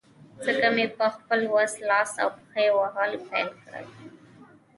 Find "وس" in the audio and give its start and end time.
1.53-1.73